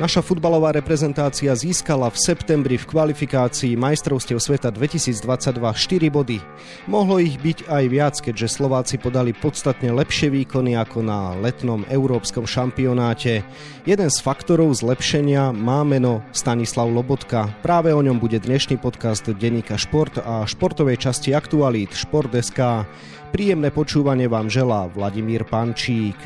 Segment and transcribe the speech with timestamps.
[0.00, 5.20] Naša futbalová reprezentácia získala v septembri v kvalifikácii majstrovstiev sveta 2022
[5.60, 6.40] 4 body.
[6.88, 12.48] Mohlo ich byť aj viac, keďže Slováci podali podstatne lepšie výkony ako na letnom európskom
[12.48, 13.44] šampionáte.
[13.84, 17.52] Jeden z faktorov zlepšenia má meno Stanislav Lobotka.
[17.60, 22.88] Práve o ňom bude dnešný podcast Denika Šport a športovej časti Aktualít Šport.sk.
[23.36, 26.16] Príjemné počúvanie vám želá Vladimír Pančík.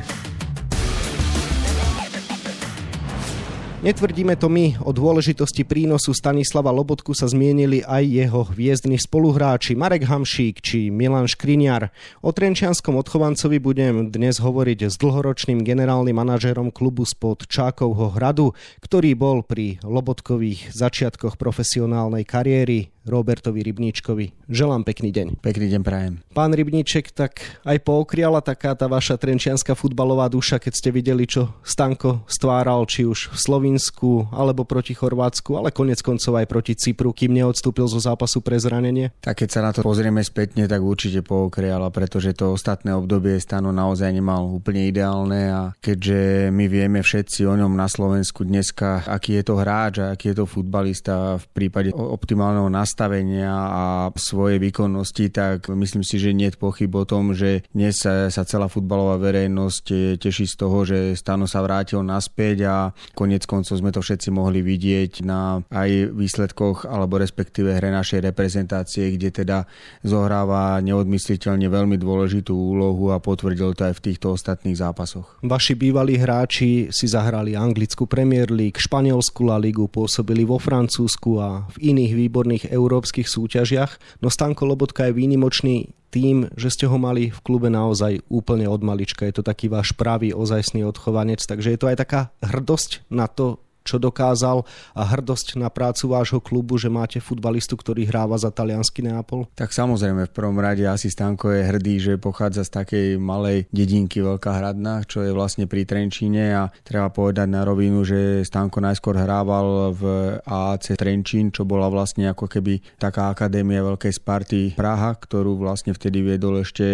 [3.84, 10.08] Netvrdíme to my, o dôležitosti prínosu Stanislava Lobotku sa zmienili aj jeho hviezdni spoluhráči Marek
[10.08, 11.92] Hamšík či Milan Škriniar.
[12.24, 19.12] O Trenčianskom odchovancovi budem dnes hovoriť s dlhoročným generálnym manažérom klubu spod Čákovho hradu, ktorý
[19.12, 24.48] bol pri Lobotkových začiatkoch profesionálnej kariéry Robertovi Rybníčkovi.
[24.48, 25.44] Želám pekný deň.
[25.44, 26.14] Pekný deň prajem.
[26.32, 31.52] Pán Rybníček, tak aj pookriala taká tá vaša trenčianská futbalová duša, keď ste videli, čo
[31.60, 33.36] Stanko stváral, či už v
[33.74, 38.54] Slovinsku, alebo proti Chorvátsku, ale konec koncov aj proti Cypru, kým neodstúpil zo zápasu pre
[38.54, 39.10] zranenie?
[39.18, 43.74] Tak keď sa na to pozrieme spätne, tak určite pookriala, pretože to ostatné obdobie Stano
[43.74, 49.42] naozaj nemal úplne ideálne a keďže my vieme všetci o ňom na Slovensku dneska, aký
[49.42, 55.34] je to hráč a aký je to futbalista v prípade optimálneho nastavenia a svojej výkonnosti,
[55.34, 60.18] tak myslím si, že nie je pochyb o tom, že dnes sa, celá futbalová verejnosť
[60.22, 62.76] teší z toho, že Stano sa vrátil naspäť a
[63.16, 69.14] konec koncov sme to všetci mohli vidieť na aj výsledkoch alebo respektíve hre našej reprezentácie,
[69.14, 69.58] kde teda
[70.02, 75.38] zohráva neodmysliteľne veľmi dôležitú úlohu a potvrdil to aj v týchto ostatných zápasoch.
[75.46, 81.70] Vaši bývalí hráči si zahrali anglickú Premier League, španielskú La Ligu, pôsobili vo Francúzsku a
[81.78, 87.34] v iných výborných európskych súťažiach, no Stanko Lobotka je výnimočný tým, že ste ho mali
[87.34, 89.26] v klube naozaj úplne od malička.
[89.26, 93.58] Je to taký váš pravý ozajstný odchovanec, takže je to aj taká hrdosť na to,
[93.84, 94.64] čo dokázal.
[94.96, 99.46] A hrdosť na prácu vášho klubu, že máte futbalistu, ktorý hráva za taliansky Neapol?
[99.54, 104.24] Tak samozrejme, v prvom rade asi Stanko je hrdý, že pochádza z takej malej dedinky
[104.24, 106.56] Veľká Hradná, čo je vlastne pri Trenčíne.
[106.56, 110.02] A treba povedať na rovinu, že Stanko najskôr hrával v
[110.42, 116.24] AAC Trenčín, čo bola vlastne ako keby taká akadémia Veľkej Sparty Praha, ktorú vlastne vtedy
[116.24, 116.86] viedol ešte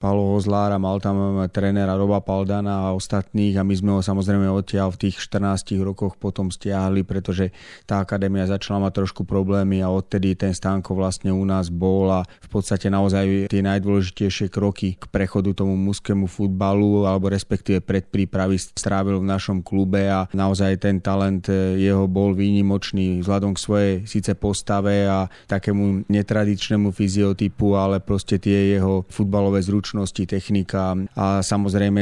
[0.00, 3.60] Paolo Hozlár a mal tam trénera Roba Paldana a ostatných.
[3.60, 7.50] A my sme ho samozrejme odtiaľ v tých 14 rokoch po potom stiahli, pretože
[7.90, 12.20] tá akadémia začala mať trošku problémy a odtedy ten stánko vlastne u nás bol a
[12.22, 19.18] v podstate naozaj tie najdôležitejšie kroky k prechodu tomu mužskému futbalu alebo respektíve predprípravy strávil
[19.18, 24.38] v našom klube a naozaj ten talent e, jeho bol výnimočný vzhľadom k svojej síce
[24.38, 32.00] postave a takému netradičnému fyziotypu, ale proste tie jeho futbalové zručnosti, technika a samozrejme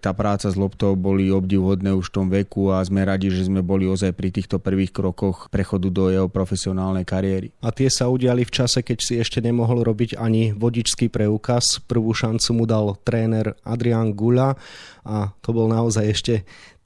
[0.00, 3.65] tá práca s loptou boli obdivhodné už v tom veku a sme radi, že sme
[3.66, 7.50] boli ozaj pri týchto prvých krokoch prechodu do jeho profesionálnej kariéry.
[7.60, 11.82] A tie sa udiali v čase, keď si ešte nemohol robiť ani vodičský preukaz.
[11.82, 14.54] Prvú šancu mu dal tréner Adrian Gula
[15.02, 16.34] a to bol naozaj ešte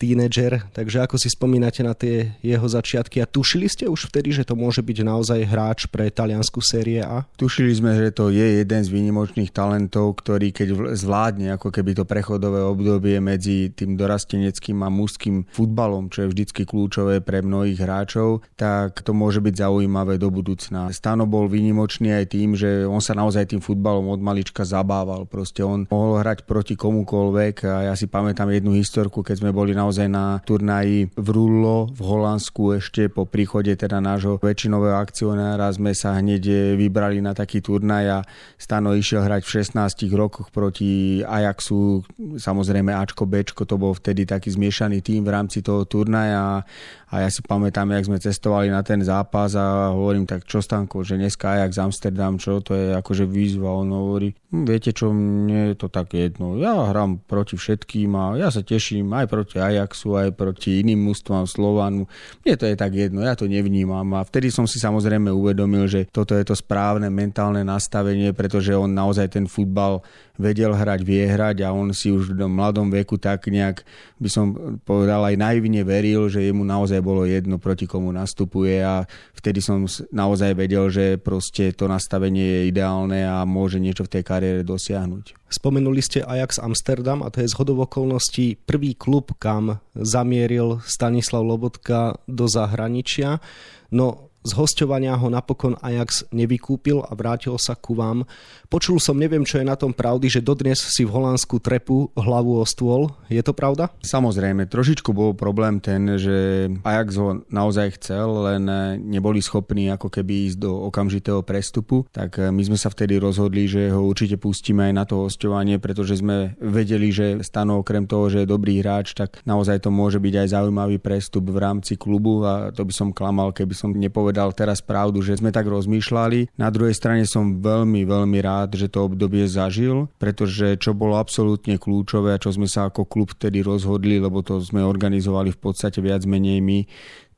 [0.00, 4.48] tínedžer, takže ako si spomínate na tie jeho začiatky a tušili ste už vtedy, že
[4.48, 7.28] to môže byť naozaj hráč pre taliansku série A?
[7.36, 12.08] Tušili sme, že to je jeden z výnimočných talentov, ktorý keď zvládne ako keby to
[12.08, 18.40] prechodové obdobie medzi tým dorasteneckým a mužským futbalom, čo je vždycky kľúčové pre mnohých hráčov,
[18.56, 20.88] tak to môže byť zaujímavé do budúcna.
[20.96, 25.28] Stano bol výnimočný aj tým, že on sa naozaj tým futbalom od malička zabával.
[25.28, 29.76] Proste on mohol hrať proti komukoľvek a ja si pamätám jednu historku, keď sme boli
[29.76, 35.66] na naozaj na turnaji v Rullo v Holandsku ešte po príchode teda nášho väčšinového akcionára
[35.74, 38.18] sme sa hneď vybrali na taký turnaj a
[38.54, 42.06] Stano išiel hrať v 16 rokoch proti Ajaxu,
[42.38, 46.62] samozrejme Ačko, Bčko, to bol vtedy taký zmiešaný tým v rámci toho turnaja
[47.10, 51.02] a ja si pamätám, jak sme cestovali na ten zápas a hovorím tak, čo Stanko,
[51.02, 53.74] že dneska Ajax Amsterdam, čo to je akože výzva.
[53.74, 56.54] On hovorí, hm, viete čo, mne je to tak jedno.
[56.54, 61.48] Ja hrám proti všetkým a ja sa teším aj proti Ajaxu, aj proti iným mústvám
[61.48, 62.04] Slovanu.
[62.44, 64.04] Mne to je tak jedno, ja to nevnímam.
[64.12, 68.92] A vtedy som si samozrejme uvedomil, že toto je to správne mentálne nastavenie, pretože on
[68.92, 70.04] naozaj ten futbal
[70.40, 73.84] vedel hrať, vie hrať a on si už v mladom veku tak nejak,
[74.16, 79.04] by som povedal, aj naivne veril, že jemu naozaj bolo jedno, proti komu nastupuje a
[79.36, 84.22] vtedy som naozaj vedel, že proste to nastavenie je ideálne a môže niečo v tej
[84.24, 85.39] kariére dosiahnuť.
[85.50, 92.14] Spomenuli ste Ajax Amsterdam a to je zhodov okolností prvý klub, kam zamieril Stanislav Lobotka
[92.30, 93.42] do zahraničia.
[93.90, 98.24] No z hostovania ho napokon Ajax nevykúpil a vrátil sa ku vám.
[98.72, 102.56] Počul som, neviem čo je na tom pravdy, že dodnes si v Holandsku trepu hlavu
[102.56, 103.12] o stôl.
[103.28, 103.92] Je to pravda?
[104.00, 108.64] Samozrejme, trošičku bol problém ten, že Ajax ho naozaj chcel, len
[109.04, 113.92] neboli schopní ako keby ísť do okamžitého prestupu, tak my sme sa vtedy rozhodli, že
[113.92, 118.48] ho určite pustíme aj na to hostovanie, pretože sme vedeli, že Stano okrem toho, že
[118.48, 122.72] je dobrý hráč, tak naozaj to môže byť aj zaujímavý prestup v rámci klubu a
[122.72, 126.56] to by som klamal, keby som nepovedal teraz pravdu, že sme tak rozmýšľali.
[126.56, 131.76] Na druhej strane som veľmi, veľmi rád, že to obdobie zažil, pretože čo bolo absolútne
[131.76, 135.98] kľúčové a čo sme sa ako klub vtedy rozhodli, lebo to sme organizovali v podstate
[136.04, 136.78] viac menej my,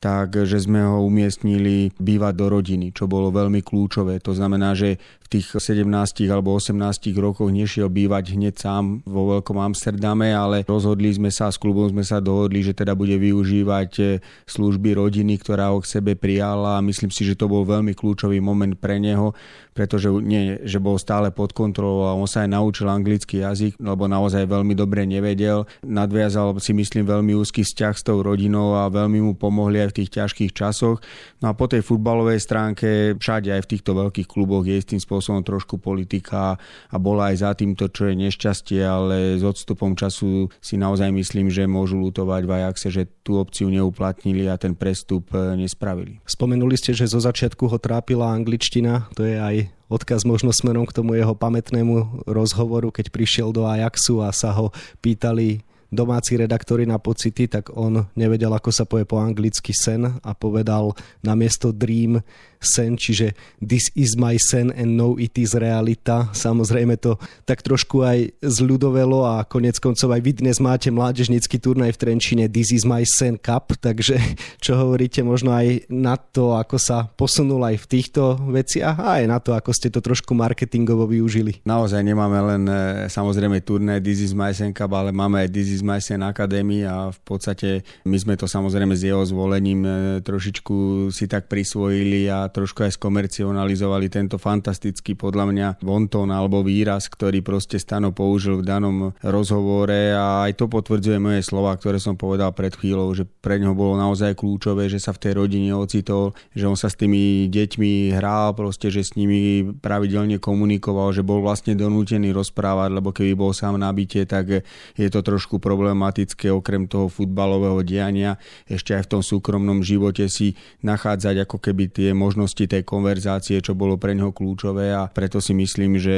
[0.03, 4.19] tak že sme ho umiestnili bývať do rodiny, čo bolo veľmi kľúčové.
[4.27, 5.87] To znamená, že v tých 17
[6.27, 6.75] alebo 18
[7.15, 12.03] rokoch nešiel bývať hneď sám vo Veľkom Amsterdame, ale rozhodli sme sa, s klubom sme
[12.03, 14.03] sa dohodli, že teda bude využívať e,
[14.43, 18.43] služby rodiny, ktorá ho k sebe prijala a myslím si, že to bol veľmi kľúčový
[18.43, 19.31] moment pre neho,
[19.71, 24.11] pretože nie, že bol stále pod kontrolou a on sa aj naučil anglický jazyk, lebo
[24.11, 25.63] naozaj veľmi dobre nevedel.
[25.81, 30.01] Nadviazal si myslím veľmi úzky vzťah s tou rodinou a veľmi mu pomohli aj v
[30.01, 30.97] tých ťažkých časoch.
[31.45, 35.45] No a po tej futbalovej stránke všade aj v týchto veľkých kluboch je istým spôsobom
[35.45, 36.57] trošku politika
[36.89, 41.53] a bola aj za týmto, čo je nešťastie, ale s odstupom času si naozaj myslím,
[41.53, 46.17] že môžu lutovať v Ajaxe, že tú opciu neuplatnili a ten prestup e, nespravili.
[46.25, 50.95] Spomenuli ste, že zo začiatku ho trápila angličtina, to je aj odkaz možno smerom k
[50.95, 54.73] tomu jeho pamätnému rozhovoru, keď prišiel do Ajaxu a sa ho
[55.05, 55.61] pýtali
[55.93, 60.91] domáci redaktori na pocity, tak on nevedel, ako sa povie po anglicky sen a povedal
[61.21, 62.19] na miesto dream
[62.63, 66.31] sen, čiže this is my sen and no it is realita.
[66.33, 71.95] Samozrejme to tak trošku aj zľudovelo a konec koncov aj vy dnes máte mládežnický turnaj
[71.95, 74.15] v Trenčine This is my sen cup, takže
[74.63, 79.25] čo hovoríte možno aj na to, ako sa posunul aj v týchto veciach a aj
[79.27, 81.59] na to, ako ste to trošku marketingovo využili.
[81.67, 82.75] Naozaj nemáme len e,
[83.11, 86.87] samozrejme turnaj This is my sen cup, ale máme aj This is my sen Academy
[86.87, 89.91] a v podstate my sme to samozrejme s jeho zvolením e,
[90.23, 97.09] trošičku si tak prisvojili a trošku aj skomercionalizovali tento fantastický podľa mňa vonton alebo výraz,
[97.09, 100.13] ktorý proste Stano použil v danom rozhovore.
[100.13, 103.97] A aj to potvrdzuje moje slova, ktoré som povedal pred chvíľou, že pre ňoho bolo
[103.97, 108.53] naozaj kľúčové, že sa v tej rodine ocitol, že on sa s tými deťmi hral,
[108.53, 113.81] proste, že s nimi pravidelne komunikoval, že bol vlastne donútený rozprávať, lebo keby bol sám
[113.81, 114.61] na byte, tak
[114.93, 120.59] je to trošku problematické okrem toho futbalového diania ešte aj v tom súkromnom živote si
[120.83, 125.39] nachádzať ako keby tie možnosti možnosti tej konverzácie, čo bolo pre neho kľúčové a preto
[125.39, 126.15] si myslím, že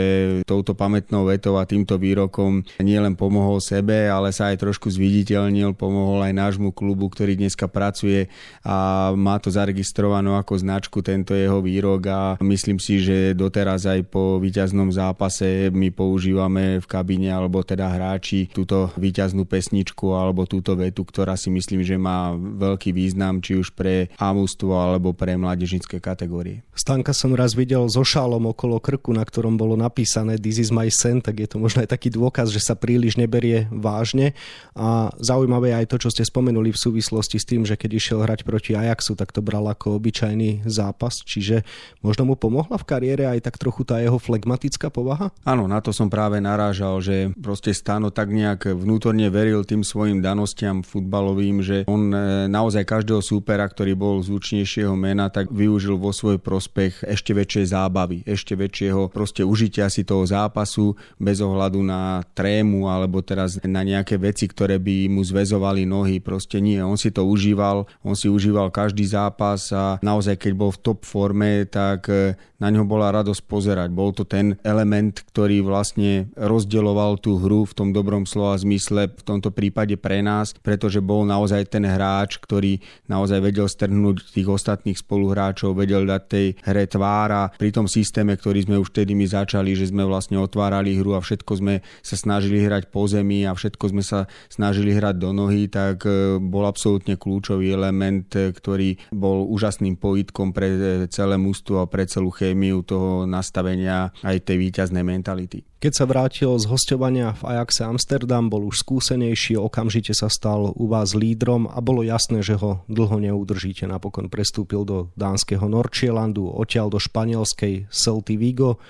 [0.50, 6.26] touto pamätnou vetou a týmto výrokom nielen pomohol sebe, ale sa aj trošku zviditeľnil, pomohol
[6.26, 8.26] aj nášmu klubu, ktorý dneska pracuje
[8.66, 14.10] a má to zaregistrované ako značku tento jeho výrok a myslím si, že doteraz aj
[14.10, 20.74] po víťaznom zápase my používame v kabíne alebo teda hráči túto víťaznú pesničku alebo túto
[20.74, 26.02] vetu, ktorá si myslím, že má veľký význam či už pre amústvo alebo pre mládežnické
[26.06, 26.62] kategórii.
[26.78, 30.86] Stanka som raz videl so šálom okolo krku, na ktorom bolo napísané This is my
[30.94, 34.38] sen, tak je to možno aj taký dôkaz, že sa príliš neberie vážne.
[34.78, 38.22] A zaujímavé je aj to, čo ste spomenuli v súvislosti s tým, že keď išiel
[38.22, 41.66] hrať proti Ajaxu, tak to bral ako obyčajný zápas, čiže
[42.06, 45.34] možno mu pomohla v kariére aj tak trochu tá jeho flegmatická povaha?
[45.42, 50.20] Áno, na to som práve narážal, že proste Stano tak nejak vnútorne veril tým svojim
[50.20, 56.12] danostiam futbalovým, že on e, naozaj každého súpera, ktorý bol zvučnejšieho mena, tak využil vo
[56.12, 62.24] svoj prospech ešte väčšej zábavy, ešte väčšieho proste užitia si toho zápasu bez ohľadu na
[62.36, 66.20] trému alebo teraz na nejaké veci, ktoré by mu zväzovali nohy.
[66.20, 70.72] Proste nie, on si to užíval, on si užíval každý zápas a naozaj keď bol
[70.76, 73.90] v top forme, tak e, na ňo bola radosť pozerať.
[73.92, 79.24] Bol to ten element, ktorý vlastne rozdeloval tú hru v tom dobrom slova zmysle, v
[79.24, 82.80] tomto prípade pre nás, pretože bol naozaj ten hráč, ktorý
[83.12, 87.54] naozaj vedel strhnúť tých ostatných spoluhráčov, vedel dať tej hre tvára.
[87.54, 91.22] Pri tom systéme, ktorý sme už vtedy my začali, že sme vlastne otvárali hru a
[91.22, 95.70] všetko sme sa snažili hrať po zemi a všetko sme sa snažili hrať do nohy,
[95.70, 100.78] tak e, bol absolútne kľúčový element, e, ktorý bol úžasným pojitkom pre e,
[101.14, 105.62] celé mústvo a pre celú chémiu toho nastavenia aj tej víťaznej mentality.
[105.86, 110.90] Keď sa vrátil z hostovania v Ajaxe Amsterdam, bol už skúsenejší, okamžite sa stal u
[110.90, 113.86] vás lídrom a bolo jasné, že ho dlho neudržíte.
[113.86, 118.82] Napokon prestúpil do dánskeho Norčielandu, odtiaľ do španielskej Celty Vigo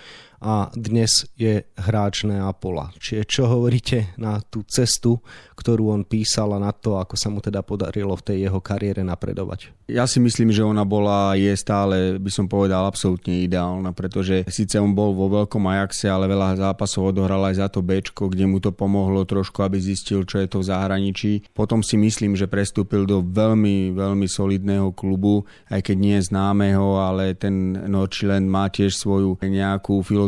[0.42, 2.92] a dnes je hráč Neapola.
[3.00, 5.24] Čiže čo hovoríte na tú cestu,
[5.56, 9.02] ktorú on písal a na to, ako sa mu teda podarilo v tej jeho kariére
[9.02, 9.72] napredovať?
[9.86, 14.82] Ja si myslím, že ona bola, je stále, by som povedal, absolútne ideálna, pretože síce
[14.82, 18.58] on bol vo veľkom Ajaxe, ale veľa zápasov odohral aj za to B, kde mu
[18.58, 21.32] to pomohlo trošku, aby zistil, čo je to v zahraničí.
[21.54, 27.38] Potom si myslím, že prestúpil do veľmi, veľmi solidného klubu, aj keď nie známeho, ale
[27.38, 30.25] ten Norčilen má tiež svoju nejakú filozofiu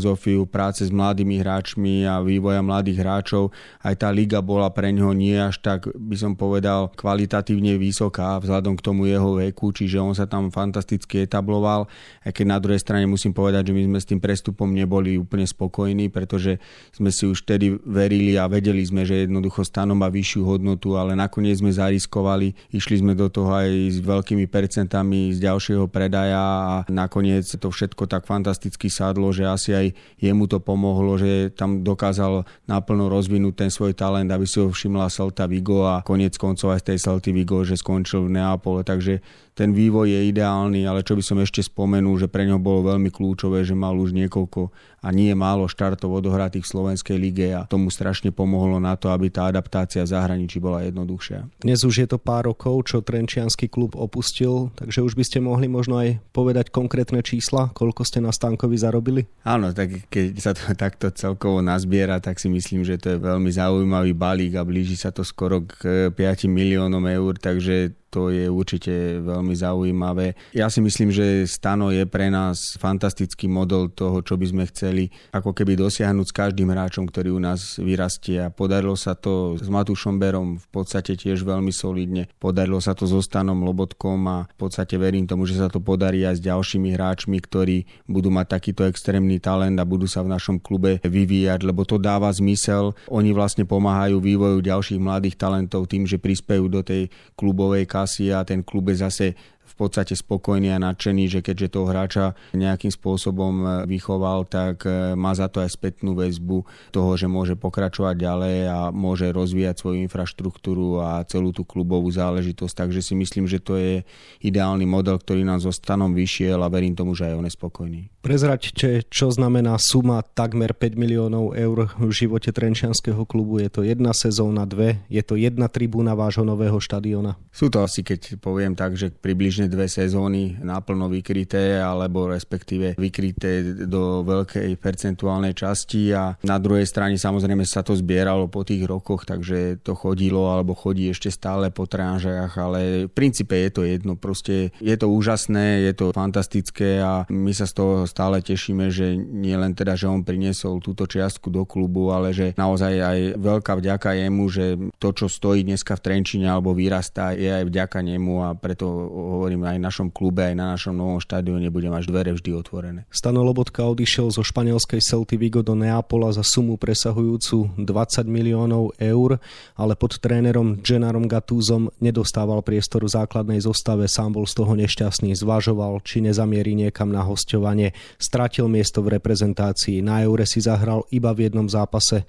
[0.50, 3.56] práce s mladými hráčmi a vývoja mladých hráčov.
[3.82, 8.78] Aj tá liga bola pre ňoho nie až tak, by som povedal, kvalitatívne vysoká vzhľadom
[8.78, 11.88] k tomu jeho veku, čiže on sa tam fantasticky etabloval.
[12.24, 15.48] Aj keď na druhej strane musím povedať, že my sme s tým prestupom neboli úplne
[15.48, 16.60] spokojní, pretože
[16.92, 21.16] sme si už vtedy verili a vedeli sme, že jednoducho stanom má vyššiu hodnotu, ale
[21.16, 26.74] nakoniec sme zariskovali, išli sme do toho aj s veľkými percentami z ďalšieho predaja a
[26.90, 29.87] nakoniec to všetko tak fantasticky sadlo, že asi aj
[30.18, 35.12] jemu to pomohlo, že tam dokázal naplno rozvinúť ten svoj talent, aby si ho všimla
[35.14, 39.22] Celta Vigo a konec koncov aj z tej Celty Vigo, že skončil v Neapole, takže
[39.58, 43.10] ten vývoj je ideálny, ale čo by som ešte spomenul, že pre ňo bolo veľmi
[43.10, 44.70] kľúčové, že mal už niekoľko
[45.08, 49.32] a nie málo štartov odohratých v Slovenskej lige a tomu strašne pomohlo na to, aby
[49.32, 51.48] tá adaptácia v zahraničí bola jednoduchšia.
[51.64, 55.72] Dnes už je to pár rokov, čo Trenčiansky klub opustil, takže už by ste mohli
[55.72, 59.24] možno aj povedať konkrétne čísla, koľko ste na Stankovi zarobili?
[59.48, 63.48] Áno, tak keď sa to takto celkovo nazbiera, tak si myslím, že to je veľmi
[63.48, 69.22] zaujímavý balík a blíži sa to skoro k 5 miliónom eur, takže to je určite
[69.22, 70.34] veľmi zaujímavé.
[70.58, 75.14] Ja si myslím, že Stano je pre nás fantastický model toho, čo by sme chceli
[75.30, 78.42] ako keby dosiahnuť s každým hráčom, ktorý u nás vyrastie.
[78.42, 82.26] A podarilo sa to s Matúšom Berom v podstate tiež veľmi solidne.
[82.42, 86.26] Podarilo sa to so Stanom Lobotkom a v podstate verím tomu, že sa to podarí
[86.26, 90.58] aj s ďalšími hráčmi, ktorí budú mať takýto extrémny talent a budú sa v našom
[90.58, 92.98] klube vyvíjať, lebo to dáva zmysel.
[93.14, 98.44] Oni vlastne pomáhajú vývoju ďalších mladých talentov tým, že prispejú do tej klubovej kasy a
[98.44, 99.34] ten klub je zase
[99.78, 105.38] podstate spokojný a nadšený, že keďže toho hráča nejakým spôsobom e, vychoval, tak e, má
[105.38, 111.00] za to aj spätnú väzbu toho, že môže pokračovať ďalej a môže rozvíjať svoju infraštruktúru
[111.00, 112.74] a celú tú klubovú záležitosť.
[112.74, 114.02] Takže si myslím, že to je
[114.42, 118.02] ideálny model, ktorý nám so stanom vyšiel a verím tomu, že aj on je spokojný.
[118.28, 123.64] Prezraďte, čo znamená suma takmer 5 miliónov eur v živote Trenčianského klubu.
[123.64, 127.40] Je to jedna sezóna, dve, je to jedna tribúna vášho nového štadiona?
[127.56, 133.86] Sú to asi, keď poviem tak, že približne dve sezóny naplno vykryté alebo respektíve vykryté
[133.88, 136.12] do veľkej percentuálnej časti.
[136.16, 140.76] A na druhej strane samozrejme sa to zbieralo po tých rokoch, takže to chodilo alebo
[140.76, 145.88] chodí ešte stále po tranžách, ale v princípe je to jedno, proste je to úžasné,
[145.88, 150.08] je to fantastické a my sa z toho stále tešíme, že nie len teda, že
[150.10, 154.66] on priniesol túto čiastku do klubu, ale že naozaj aj veľká vďaka jemu, že
[155.02, 159.57] to, čo stojí dneska v Trenčine alebo vyrastá, je aj vďaka nemu a preto hovorím
[159.58, 163.02] hovorím, aj v našom klube, aj na našom novom štadióne bude mať dvere vždy otvorené.
[163.10, 169.42] Stano Lobotka odišiel zo španielskej Celty Vigo do Neapola za sumu presahujúcu 20 miliónov eur,
[169.74, 175.34] ale pod trénerom Genarom Gatúzom nedostával priestor v základnej zostave, sám bol z toho nešťastný,
[175.34, 181.34] zvažoval, či nezamierí niekam na hostovanie, stratil miesto v reprezentácii, na Eure si zahral iba
[181.34, 182.28] v jednom zápase.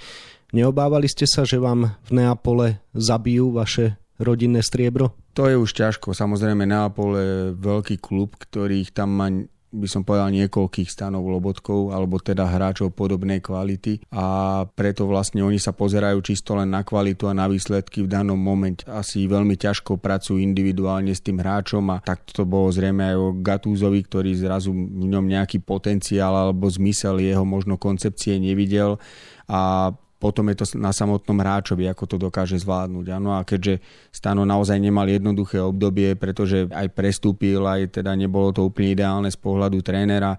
[0.49, 5.15] Neobávali ste sa, že vám v Neapole zabijú vaše rodinné striebro?
[5.39, 6.13] To je už ťažko.
[6.13, 9.31] Samozrejme Neapol je veľký klub, ktorých tam má
[9.69, 15.61] by som povedal niekoľkých stanov lobotkov alebo teda hráčov podobnej kvality a preto vlastne oni
[15.61, 18.89] sa pozerajú čisto len na kvalitu a na výsledky v danom momente.
[18.89, 23.27] Asi veľmi ťažko pracujú individuálne s tým hráčom a tak to bolo zrejme aj o
[23.37, 28.97] Gatúzovi, ktorý zrazu v ňom nejaký potenciál alebo zmysel jeho možno koncepcie nevidel
[29.45, 33.07] a potom je to na samotnom hráčovi, ako to dokáže zvládnuť.
[33.15, 33.79] Ano, a keďže
[34.11, 39.39] Stano naozaj nemal jednoduché obdobie, pretože aj prestúpil, aj teda nebolo to úplne ideálne z
[39.39, 40.35] pohľadu trénera,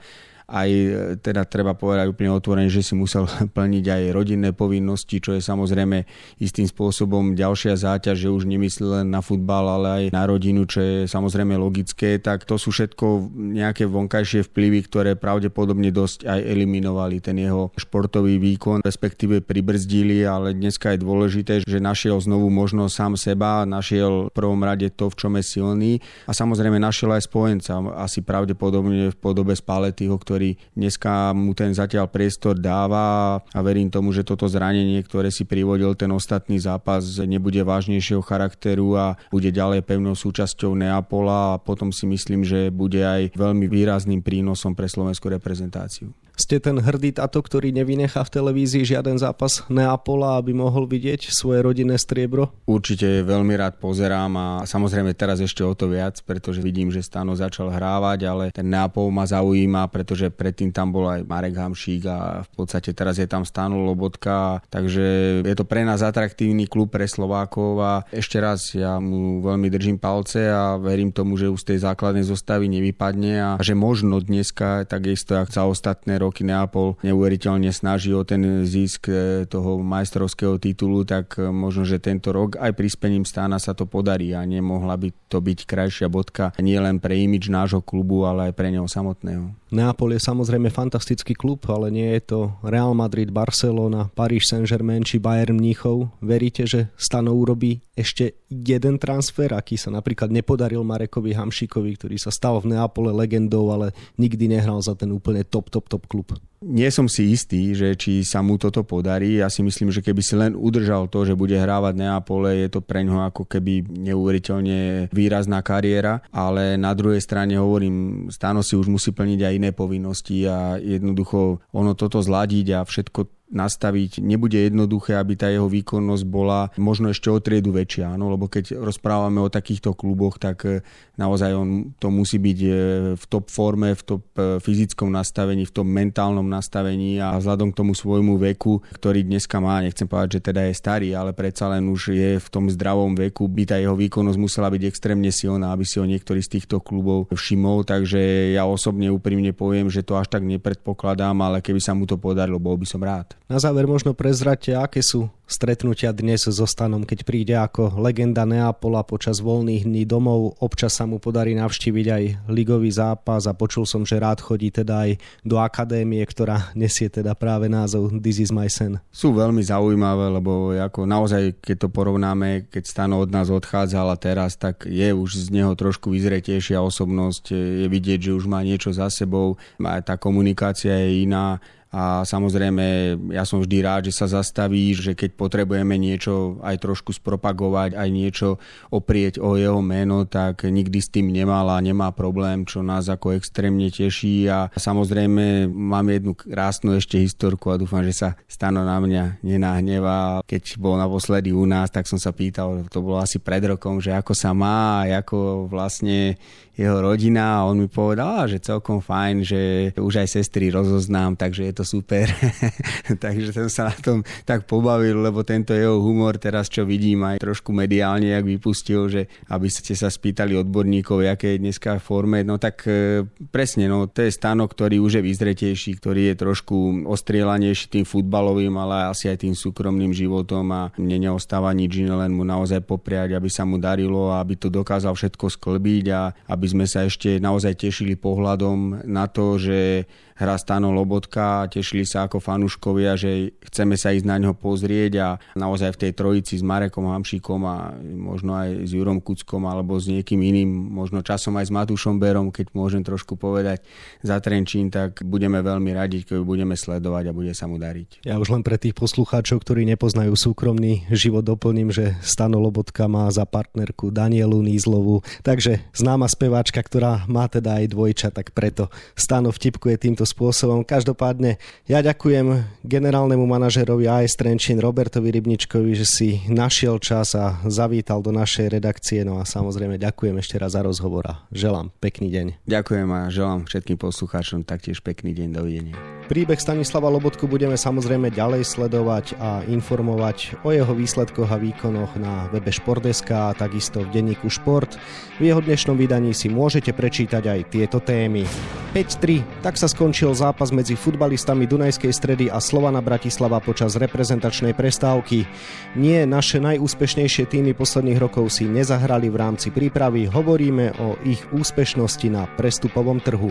[0.49, 0.89] aj e,
[1.21, 6.03] teda treba povedať úplne otvorene, že si musel plniť aj rodinné povinnosti, čo je samozrejme
[6.41, 10.81] istým spôsobom ďalšia záťaž, že už nemyslí len na futbal, ale aj na rodinu, čo
[10.81, 17.21] je samozrejme logické, tak to sú všetko nejaké vonkajšie vplyvy, ktoré pravdepodobne dosť aj eliminovali
[17.21, 23.13] ten jeho športový výkon, respektíve pribrzdili, ale dneska je dôležité, že našiel znovu možnosť sám
[23.15, 25.91] seba, našiel v prvom rade to, v čom je silný
[26.25, 31.75] a samozrejme našiel aj spojenca, asi pravdepodobne v podobe Spaletyho, ktorý ktorý dneska mu ten
[31.75, 37.03] zatiaľ priestor dáva a verím tomu, že toto zranenie, ktoré si privodil ten ostatný zápas,
[37.27, 43.03] nebude vážnejšieho charakteru a bude ďalej pevnou súčasťou Neapola a potom si myslím, že bude
[43.03, 46.15] aj veľmi výrazným prínosom pre slovenskú reprezentáciu.
[46.39, 51.60] Ste ten hrdý tato, ktorý nevynechá v televízii žiaden zápas Neapola, aby mohol vidieť svoje
[51.60, 52.55] rodinné striebro?
[52.63, 57.36] Určite veľmi rád pozerám a samozrejme teraz ešte o to viac, pretože vidím, že Stano
[57.36, 62.48] začal hrávať, ale ten Neapol ma zaujíma, pretože predtým tam bol aj Marek Hamšík a
[62.48, 67.03] v podstate teraz je tam Stano Lobotka, takže je to pre nás atraktívny klub pre
[67.03, 71.75] Slovákov a ešte raz ja mu veľmi držím palce a verím tomu, že už z
[71.75, 76.95] tej základnej zostavy nevypadne a že možno dneska, takisto ako za ostatné roky roky Neapol
[77.01, 82.62] neuveriteľne snaží o ten zisk e, toho majstrovského titulu, tak e, možno, že tento rok
[82.62, 87.01] aj prispením stána sa to podarí a nemohla by to byť krajšia bodka nie len
[87.01, 89.58] pre imič nášho klubu, ale aj pre neho samotného.
[89.69, 95.21] Neapol je samozrejme fantastický klub, ale nie je to Real Madrid, Barcelona, Paris Saint-Germain či
[95.21, 96.09] Bayern Mníchov.
[96.25, 102.33] Veríte, že Stano urobí ešte jeden transfer, aký sa napríklad nepodaril Marekovi Hamšíkovi, ktorý sa
[102.33, 106.33] stal v Neapole legendou, ale nikdy nehral za ten úplne top, top, top klub?
[106.59, 109.39] Nie som si istý, že či sa mu toto podarí.
[109.39, 112.83] Ja si myslím, že keby si len udržal to, že bude hrávať Neapole, je to
[112.83, 118.91] pre ňoho ako keby neuveriteľne výrazná kariéra, ale na druhej strane hovorím, Stano si už
[118.91, 124.21] musí plniť aj iné povinnosti a jednoducho ono toto zladiť a všetko nastaviť.
[124.21, 128.29] Nebude jednoduché, aby tá jeho výkonnosť bola možno ešte o triedu väčšia, áno?
[128.29, 130.85] lebo keď rozprávame o takýchto kluboch, tak e,
[131.17, 132.71] naozaj on to musí byť e,
[133.17, 137.77] v top forme, v top e, fyzickom nastavení, v tom mentálnom nastavení a vzhľadom k
[137.81, 141.89] tomu svojmu veku, ktorý dneska má, nechcem povedať, že teda je starý, ale predsa len
[141.89, 145.89] už je v tom zdravom veku, by tá jeho výkonnosť musela byť extrémne silná, aby
[145.89, 150.29] si ho niektorý z týchto klubov všimol, takže ja osobne úprimne poviem, že to až
[150.29, 153.38] tak nepredpokladám, ale keby sa mu to podarilo, bol by som rád.
[153.49, 159.01] Na záver možno prezrate, aké sú stretnutia dnes so Stanom, keď príde ako legenda Neapola
[159.01, 160.53] počas voľných dní domov.
[160.61, 165.09] Občas sa mu podarí navštíviť aj ligový zápas a počul som, že rád chodí teda
[165.09, 169.01] aj do akadémie, ktorá nesie teda práve názov This is my sen.
[169.09, 174.17] Sú veľmi zaujímavé, lebo ako naozaj, keď to porovnáme, keď Stano od nás odchádzal a
[174.21, 178.93] teraz, tak je už z neho trošku vyzretejšia osobnosť, je vidieť, že už má niečo
[178.93, 179.57] za sebou,
[180.05, 181.57] tá komunikácia je iná
[181.89, 187.17] a samozrejme ja som vždy rád, že sa zastaví, že keď potrebujeme niečo aj trošku
[187.17, 188.62] spropagovať, aj niečo
[188.93, 193.34] oprieť o jeho meno, tak nikdy s tým nemal a nemá problém, čo nás ako
[193.34, 199.02] extrémne teší a samozrejme mám jednu krásnu ešte historku a dúfam, že sa Stano na
[199.02, 200.45] mňa nenahneva.
[200.45, 204.13] Keď bol naposledy u nás, tak som sa pýtal, to bolo asi pred rokom, že
[204.13, 206.38] ako sa má, ako vlastne
[206.79, 209.61] jeho rodina a on mi povedal, že celkom fajn, že
[209.99, 212.31] už aj sestry rozoznám, takže je to super.
[213.23, 217.43] takže som sa na tom tak pobavil, lebo tento jeho humor teraz, čo vidím aj
[217.43, 222.55] trošku mediálne, jak vypustil, že aby ste sa spýtali odborníkov, aké je dneska forme, no
[222.55, 227.91] tak e, presne, no to je stanok, ktorý už je vyzretejší, ktorý je trošku ostrielanejší
[227.91, 232.85] tým futbalovým, ale asi aj tým súkromným životom a mne neostáva nič len mu naozaj
[232.85, 237.10] popriať, aby sa mu darilo a aby to dokázal všetko sklbiť a aby sme sa
[237.10, 240.05] ešte naozaj tešili pohľadom na to, že
[240.39, 245.28] hra Stano Lobotka, tešili sa ako fanúškovia, že chceme sa ísť na ňo pozrieť a
[245.60, 250.08] naozaj v tej trojici s Marekom Hamšíkom a možno aj s Jurom Kuckom alebo s
[250.08, 253.84] niekým iným, možno časom aj s Matúšom Berom, keď môžem trošku povedať
[254.23, 258.23] za Trenčín, tak budeme veľmi radi, keď budeme sledovať a bude sa mu dariť.
[258.23, 263.28] Ja už len pre tých poslucháčov, ktorí nepoznajú súkromný život, doplním, že Stano Lobotka má
[263.28, 268.88] za partnerku Danielu Nízlovu, takže známa speváčka, ktorá má teda aj dvojča, tak preto
[269.19, 270.85] Stano vtipkuje týmto spôsobom.
[270.85, 271.57] Každopádne
[271.89, 278.29] ja ďakujem generálnemu manažerovi AS Trenčín Robertovi Rybničkovi, že si našiel čas a zavítal do
[278.29, 279.25] našej redakcie.
[279.25, 282.45] No a samozrejme ďakujem ešte raz za rozhovor a želám pekný deň.
[282.69, 285.49] Ďakujem a želám všetkým poslucháčom taktiež pekný deň.
[285.49, 286.18] Dovidenia.
[286.29, 292.45] Príbeh Stanislava Lobotku budeme samozrejme ďalej sledovať a informovať o jeho výsledkoch a výkonoch na
[292.53, 294.93] webe Športeska a takisto v denníku Šport.
[295.41, 298.45] V jeho dnešnom vydaní si môžete prečítať aj tieto témy.
[298.93, 305.49] 5-3, tak sa skončil zápas medzi futbalistami Dunajskej stredy a Slovana Bratislava počas reprezentačnej prestávky.
[305.97, 312.27] Nie naše najúspešnejšie týmy posledných rokov si nezahrali v rámci prípravy, hovoríme o ich úspešnosti
[312.29, 313.49] na prestupovom trhu.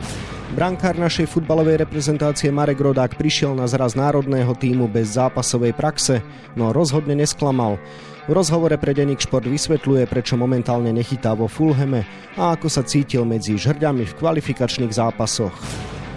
[0.54, 6.20] Brankár našej futbalovej reprezentácie Mar Marek Rodák prišiel na zraz národného týmu bez zápasovej praxe,
[6.52, 7.80] no rozhodne nesklamal.
[8.28, 12.04] V rozhovore pre Deník Šport vysvetľuje, prečo momentálne nechytá vo Fulheme
[12.36, 15.56] a ako sa cítil medzi žrďami v kvalifikačných zápasoch.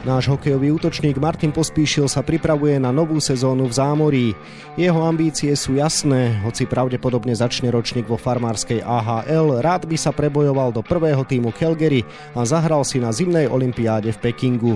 [0.03, 4.27] Náš hokejový útočník Martin Pospíšil sa pripravuje na novú sezónu v zámorí.
[4.75, 10.75] Jeho ambície sú jasné, hoci pravdepodobne začne ročník vo farmárskej AHL, rád by sa prebojoval
[10.75, 12.03] do prvého týmu Calgary
[12.35, 14.75] a zahral si na zimnej olympiáde v Pekingu.